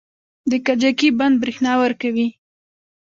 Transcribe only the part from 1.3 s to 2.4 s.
بریښنا ورکوي